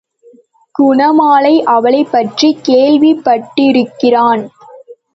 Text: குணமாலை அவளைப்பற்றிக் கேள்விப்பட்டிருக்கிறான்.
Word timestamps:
குணமாலை 0.75 1.53
அவளைப்பற்றிக் 1.67 2.63
கேள்விப்பட்டிருக்கிறான். 2.67 4.43